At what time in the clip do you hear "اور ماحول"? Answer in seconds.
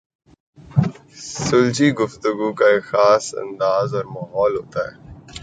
3.95-4.53